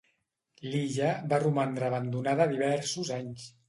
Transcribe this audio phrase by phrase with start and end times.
[0.69, 3.51] L'illa va romandre abandonada diversos anys.